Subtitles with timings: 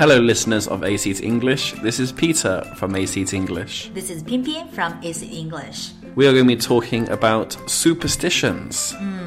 [0.00, 1.72] Hello, listeners of A English.
[1.82, 3.00] This is Peter from A
[3.34, 3.90] English.
[3.92, 5.90] This is Pian Pian from A English.
[6.14, 8.94] We are going to be talking about superstitions.
[8.94, 9.19] Mm.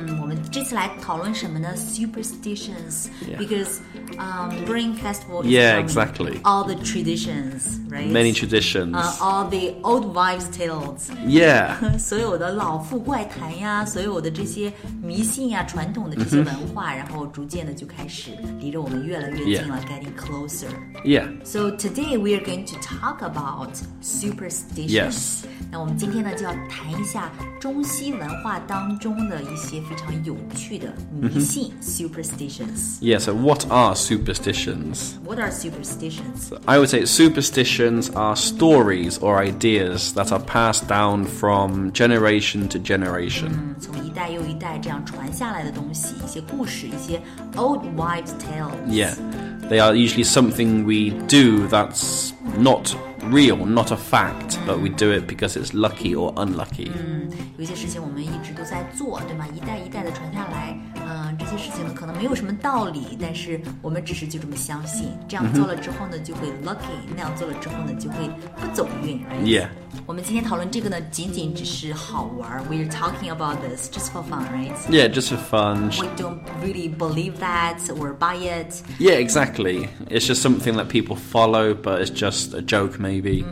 [0.53, 1.75] 这次来讨论什么呢？
[1.77, 3.09] Superstitions.
[3.27, 3.39] Yeah.
[3.39, 3.81] Because
[4.19, 6.41] um, Spring Festival is Yeah, from exactly.
[6.45, 8.11] all the traditions, right?
[8.11, 8.95] Many traditions.
[8.95, 11.11] Uh, all the old wives' tales.
[11.27, 11.77] Yeah.
[11.99, 14.73] 所有的老妇怪谈呀，所有的这些
[15.03, 20.69] 迷信呀、传统的这些文化，然后逐渐的就开始离着我们越来越近了 getting closer.
[21.05, 21.29] Yeah.
[21.45, 24.89] So today we are going to talk about superstitions.
[24.89, 25.45] Yes.
[25.71, 27.31] 那我们今天呢就要谈一下
[27.61, 32.99] 中西文化当中的一些非常有 趣的迷信、superstitions.
[33.01, 35.19] Yeah, so what are superstitions?
[35.25, 36.53] What are superstitions?
[36.67, 42.79] I would say superstitions are stories or ideas that are passed down from generation to
[42.79, 43.51] generation.
[43.53, 47.21] 嗯，从一代又一代这样传下来的东西，一些故事，一些
[47.57, 48.73] old wives' tales.
[48.89, 49.15] Yeah.
[49.69, 52.95] They are usually something we do that's not
[53.31, 56.91] real, not a fact, but we do it because it's lucky or unlucky.
[57.57, 59.47] 有一些事情我们一直都在做，对吗？
[59.55, 68.29] 一代一代的传下来， 嗯、这些事情呢可能没有什么道理，但是我们只是就这么相信，这样做了之后呢就会 lucky，那样做了之后呢就会
[68.61, 69.19] 不走运。
[69.25, 69.43] right？
[69.43, 69.69] Yeah.
[70.07, 72.63] 我们今天讨论这个呢，仅仅只是好玩儿。
[72.71, 74.75] We're talking about this just for fun, right?
[74.91, 75.91] Yeah, just for fun.
[75.99, 78.83] We don't really believe that or buy it.
[78.99, 79.89] Yeah, exactly.
[80.09, 83.45] It's just something that people follow, but it's just a joke, maybe.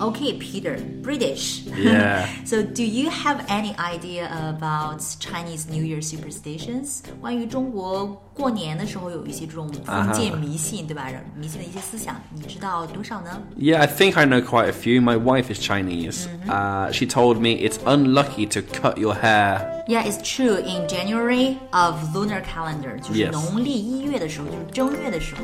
[0.00, 1.62] Okay, Peter, British.
[1.76, 2.26] Yeah.
[2.44, 7.02] so, do you have any idea about Chinese New Year superstitions?
[7.20, 11.08] 关于中国过年的时候有一些这种封建迷信对吧？
[11.36, 13.42] 迷信的一些思想，你知道多少呢？
[13.58, 15.00] Yeah, I think I know quite a few.
[15.00, 16.26] My wife is Chinese.
[16.48, 19.77] Uh, she told me it's unlucky to cut your hair.
[19.88, 20.56] Yeah, it's true.
[20.58, 23.30] In January of lunar calendar，就是 Yes.
[23.32, 25.42] 农历一月的时候，就是正月的时候。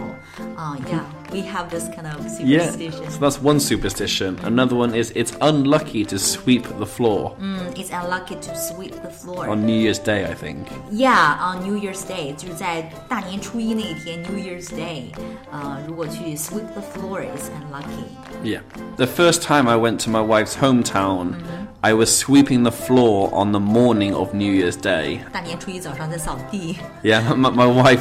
[0.56, 2.70] 啊、y e a h we have this kind of Yeah.
[2.70, 3.10] superstition.
[3.10, 4.36] So that's one superstition.
[4.42, 9.10] Another one is it's unlucky to sweep the floor Mm, It's unlucky to sweep the
[9.10, 9.48] floor.
[9.48, 10.66] on New Year's Day, I think.
[10.90, 15.12] Yeah, on New Year's Day，就是在大年初一那一天，New Year's Day，
[15.50, 18.08] 呃，如果去 sweep the floor is unlucky。
[18.42, 18.60] Yeah.
[18.96, 21.34] The first time I went to my wife's hometown,
[21.84, 25.20] I was sweeping the floor on the morning of New Year's Day.
[25.32, 28.00] 大年初一早上在扫地 Yeah, my, my wife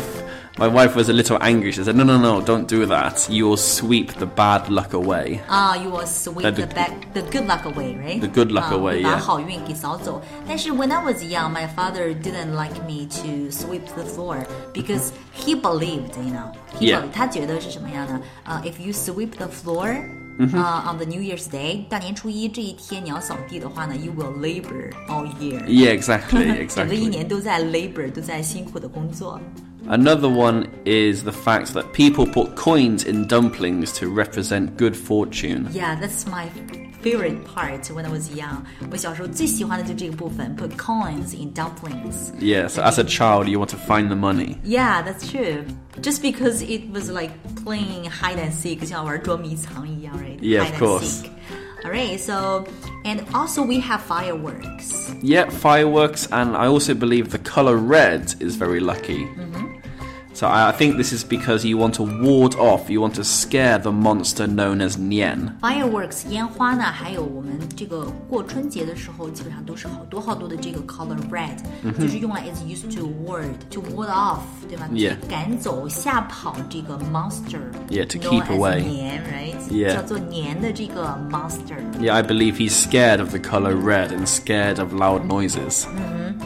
[0.58, 1.72] my wife was a little angry.
[1.72, 3.30] She said, "No, no, no, don't do that.
[3.30, 6.92] You will sweep the bad luck away." 啊、y o u will sweep The- the bad
[7.14, 8.20] the good luck away，right？
[8.20, 10.22] The good luck 啊 away，会把 yeah 好运给扫走。
[10.46, 15.56] 但是 when I was young, my father didn't like me to sweep the floor because he
[15.56, 17.04] believed, you know, he Yeah.
[17.04, 18.20] believed, 他觉得是什么样的？
[18.44, 19.96] 呃、i f you sweep the floor。
[20.40, 20.58] Mm-hmm.
[20.58, 27.10] 啊、o n the New Year's Day，大年初一这一天你要扫地的话呢，you will labor all year， Yeah, exactly, 整个一 exactly.
[27.10, 29.42] 年都在 labor，都在辛苦的工作。
[29.90, 35.68] Another one is the fact that people put coins in dumplings to represent good fortune.
[35.74, 36.48] Yeah, that's my
[37.02, 38.62] favorite part when I was young.
[38.92, 42.32] 我小时候最喜欢的就这个部分，put coins in dumplings.
[42.40, 44.58] Yeah, so as a child, you want to find the money.
[44.64, 45.64] Yeah, that's true.
[46.02, 47.32] Just because it was like
[47.66, 50.23] playing hide and seek, 像玩捉迷藏一样, right?
[50.44, 51.22] Yeah, hide of and course.
[51.22, 51.32] seek.
[51.86, 52.66] Alright, so
[53.06, 55.14] and also we have fireworks.
[55.22, 59.28] Yeah, fireworks, and I also believe the color red is very lucky.
[60.34, 63.26] So I I think this is because you want to ward off, you want to
[63.26, 65.58] scare the monster known as Nian.
[65.60, 71.58] Fireworks 烟花呢，还有我们这个过春节的时候，基本上都是好多好多的这个 color red，、
[72.00, 74.40] 就是用来 is used to ward to ward off，
[74.70, 75.20] 对吧 Yeah.
[75.20, 77.60] 去赶走、吓跑这个 monster。
[77.90, 78.82] Yeah, to known keep as away.
[78.82, 79.53] 年，right？
[79.70, 79.94] Yeah.
[79.96, 81.78] 叫做年的这个 monster。
[82.00, 85.86] Yeah, I believe he's scared of the color red and scared of loud noises.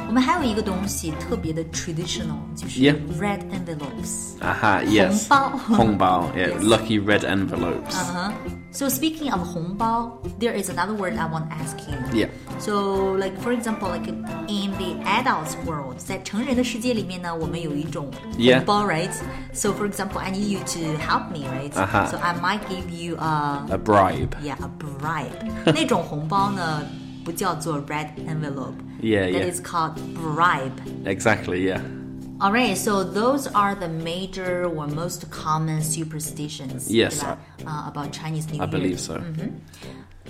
[0.08, 2.96] 我们还有一个东西特别的 traditional，就是 Yeah.
[3.20, 4.38] red envelopes。
[4.42, 5.28] Aha, yes.
[5.28, 6.30] 红包。
[6.30, 6.62] Hongbao, yeah, Yes.
[6.64, 7.96] lucky red envelopes.
[7.96, 8.32] Uh-huh.
[8.72, 11.96] So speaking of 红包, there is another word I want to ask you.
[12.12, 12.30] Yeah.
[12.60, 18.58] So like for example, like in the adults world，在成人的世界里面呢，我们有一种 Yeah.
[18.58, 19.12] 红包，right?
[19.54, 21.72] So for example, I need you to help me, right?
[21.72, 22.08] Uh-huh.
[22.10, 24.36] So I might give you a A bribe.
[24.44, 25.32] yeah a bribe.
[25.66, 26.82] 那种红包呢，
[27.24, 28.76] 不叫做 red envelope.
[29.02, 29.52] Yeah, That yeah.
[29.52, 30.72] is called bribe.
[31.06, 31.82] Exactly, yeah.
[32.42, 36.90] Alright, so those are the major or most common superstitions.
[36.90, 37.38] Yes, 对吧？
[37.66, 38.64] uh, about Chinese New Year.
[38.64, 39.22] I believe so.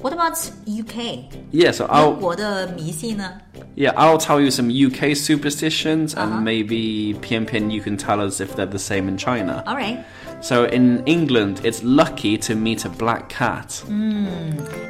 [0.02, 0.36] What about
[0.68, 1.30] UK?
[1.52, 3.32] Yeah, so 英 I'll 国的迷信呢？
[3.76, 6.24] yeah, I'll tell you some UK superstitions Uh-huh.
[6.28, 9.64] and maybe Pian Pian you can tell us if they're the same in China.
[9.66, 10.04] Alright.
[10.42, 13.84] So in England, it's lucky to meet a black cat.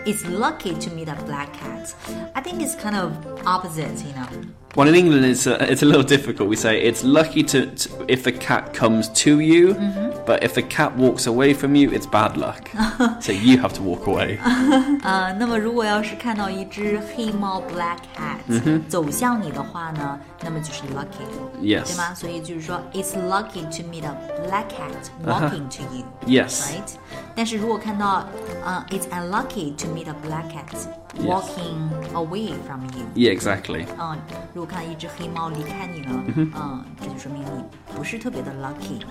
[0.06, 1.94] It's lucky to meet a black cat.
[2.36, 3.12] I think it's kind of
[3.46, 4.28] opposite, you know.
[4.76, 6.50] Well, in England, it's a, it's a little difficult.
[6.50, 9.76] We say it's lucky to, to if the cat comes to you,
[10.26, 12.70] but if the cat walks away from you, it's bad luck.
[13.22, 14.40] so you have to walk away.
[15.04, 21.86] 呃，那么如果要是看到一只黑猫 black cat、走向你的话呢， 那么就是 lucky，、 Yes.
[21.86, 22.14] 对吗？
[22.14, 24.16] 所以就是说，it's lucky to meet a
[24.48, 26.06] black cat walking to you。
[26.26, 26.62] Yes.
[26.62, 26.96] right？
[27.36, 28.26] 但是如果看到，
[28.64, 30.66] 呃、i t s unlucky to meet a black cat
[31.20, 33.06] walking away from you。
[33.16, 33.86] Yeah, exactly.
[34.00, 34.18] 嗯，
[34.54, 37.64] 如果看到一只黑猫离开你了，嗯，这就说明你
[37.96, 39.02] 不是特别的 lucky。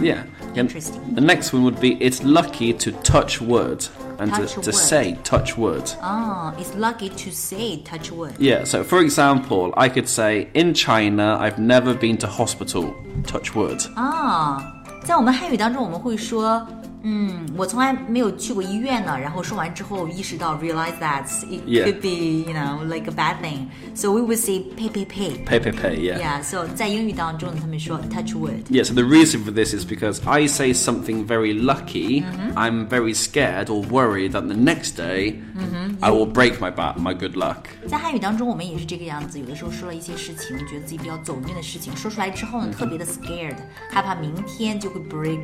[0.00, 0.24] Yeah.
[0.54, 1.14] And Interesting.
[1.14, 3.86] The next one would be it's lucky to touch wood
[4.18, 4.74] and Touch to, to wood.
[4.74, 5.84] say touch wood.
[6.00, 8.32] 啊、i t s lucky to say touch wood。
[8.38, 12.92] Yeah, so for example, I could say, in China, I've never been to hospital,
[13.26, 13.80] touch wood.
[13.94, 16.66] 啊，在我们汉语当中，我们会说，
[17.04, 19.18] 嗯，我从来没有去过医院呢。
[19.18, 21.84] 然后说完之后，意识到 realize that it Yeah.
[21.84, 23.66] could be you know like a bad thing.
[23.94, 25.44] So we would say pay pay pay.
[25.44, 26.18] Pay, pay, pay, yeah.
[26.18, 26.42] Yeah.
[26.42, 28.64] So 在英语当中，他们说 touch wood.
[28.70, 32.56] Yeah, so the reason for this is because I say something very lucky, Mm-hmm.
[32.56, 35.96] I'm very scared or worried that the next day Mm-hmm.
[36.02, 37.64] I will break my bat, my good luck.
[37.86, 39.38] 在汉语当中，我们也是这个样子。
[39.38, 43.56] 有的时候说了一些事情，觉得自己比较走运的事情，说出来之后呢，特别的 scared，
[43.90, 45.42] 害怕明天就会 break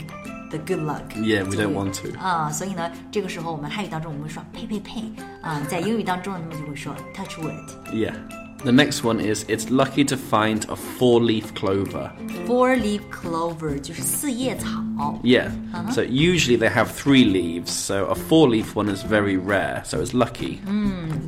[0.50, 1.02] the good luck。
[1.16, 2.18] Yeah, we don't want to.
[2.18, 5.02] 啊、所以呢，这个时候我们汉语当中我们会说呸呸呸，
[5.42, 7.54] 啊、在英语当中呢，他们就会说 touch wood。
[7.92, 8.14] Yeah.
[8.64, 12.10] The next one is it's lucky to find a four leaf clover.
[12.46, 14.82] Four leaf clover 就是四叶草。
[15.22, 15.50] Yeah.
[15.72, 15.92] Uh-huh.
[15.92, 20.00] So usually they have three leaves, so a four leaf one is very rare, so
[20.00, 20.58] it's lucky.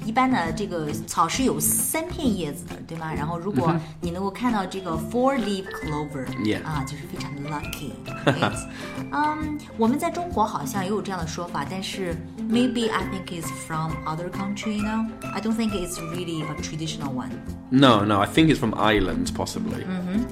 [0.04, 3.12] 一般的这个草是有三片叶子的，对吗？
[3.12, 6.64] 然后如果你能够看到这个 four leaf clover，、 Yeah.
[6.64, 8.68] 啊，就是非常的 lucky。right？
[9.12, 12.16] 嗯，我们在中国好像也有这样的说法，但是
[12.50, 15.06] maybe I think it's from other country, you know?
[15.34, 17.30] I don't think it's really a traditional one.
[17.70, 19.84] No, no, I think it's from Ireland, possibly.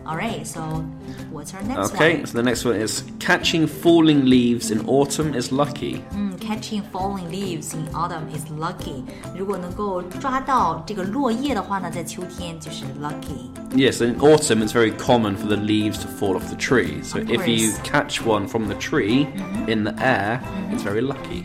[0.07, 0.85] All right, so
[1.31, 2.27] what's our next Okay, one?
[2.27, 6.01] so the next one is catching falling leaves in autumn is lucky.
[6.15, 9.03] 嗯，catching falling leaves in autumn is lucky。
[9.37, 13.51] 如果能够抓到这个落叶的话呢，在秋天就是 lucky。
[13.75, 17.03] Yes, in autumn it's very common for the leaves to fall off the tree.
[17.03, 17.81] So Of if you course.
[17.83, 19.27] catch one from the tree
[19.67, 20.41] in the air,
[20.71, 21.45] it's very lucky.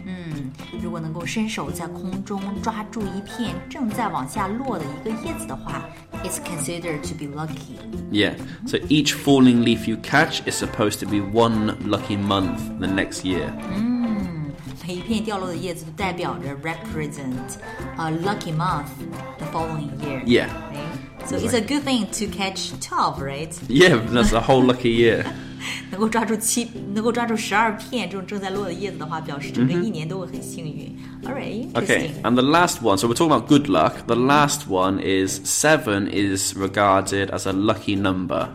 [0.82, 5.84] 如果能够伸手在空中抓住一片正在往下落的一个叶子的话
[6.26, 7.80] ，it's considered to be lucky。
[8.12, 8.36] Yeah.
[8.66, 13.26] So each falling leaf you catch is supposed to be one lucky month the next
[13.26, 13.52] year.
[14.92, 17.56] 每一片掉落的叶子都代表着 represent
[17.96, 18.90] a lucky month
[19.38, 20.22] the following year。
[20.26, 20.50] Yeah.
[20.70, 21.28] Right?
[21.28, 23.58] So it's a good thing to catch twelve, right?
[23.70, 25.26] Yeah, that's a whole lucky year.
[25.92, 30.96] 能够抓住七，能够抓住十二片这种正在落的叶子的话，表示整个一年都会很幸运。
[31.24, 32.22] All right, Okay, interesting.
[32.24, 32.98] and the last one.
[32.98, 34.08] So we're talking about good luck.
[34.08, 38.50] The last one is seven is regarded as a lucky number.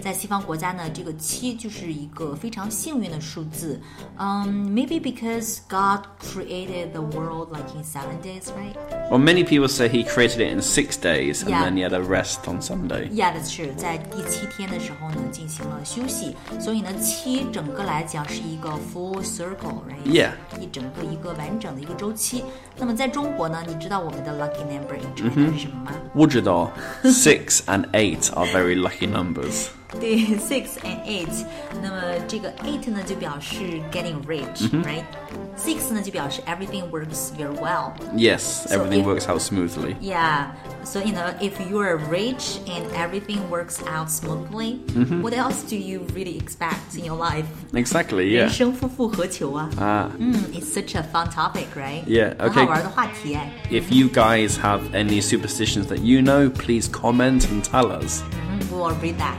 [0.00, 3.80] 在西方国家呢，这个七就是一个非常幸运的数字。
[4.18, 8.74] 嗯、m a y b e because God created the world like in seven days, right?
[9.10, 11.64] Well, many people say he created it in six days and Yeah.
[11.64, 13.08] then he had a rest on Sunday.
[13.10, 13.74] Yeah, that's true.
[13.76, 20.04] 在第七天的时候呢，进行了休息，所以呢，七整个来讲是一个 full circle, right?
[20.04, 20.32] Yeah.
[20.60, 22.42] 一整个一个完整的一个周期。
[22.78, 25.92] 那么在中国呢，你知道我们的 lucky number in China 是什么吗？
[26.14, 26.70] Wujidor,
[27.04, 29.68] six and eight are very lucky numbers.
[30.00, 31.44] 对，six and eight。
[31.82, 37.92] 那么这个 eight 呢，就表示 getting rich，right？、Six 呢，就表示 everything works very well。
[38.14, 39.94] Yes, So everything if- works out smoothly.
[40.02, 40.46] Yeah，
[40.84, 47.16] 所以呢，if you are rich and everything works out smoothly，、what else do you really expect in your
[47.16, 47.44] life？
[47.72, 48.52] Exactly, 人 yeah.
[48.52, 49.70] 生夫复何求啊？
[49.78, 50.08] Ah.
[50.18, 52.04] 嗯，It's such a fun topic，right？
[52.06, 52.66] Yeah, 很好 okay.
[52.68, 53.50] 玩的话题哎。
[53.70, 58.22] If you guys have any superstitions that you know, please comment and tell us.
[58.50, 59.36] 嗯，We'll read that。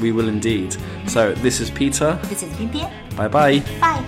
[0.00, 0.76] We will indeed.
[1.06, 2.18] So this is Peter.
[2.24, 3.60] This is Pian Bye bye.
[3.80, 4.04] Bye.